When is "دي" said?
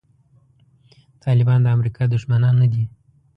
2.73-2.83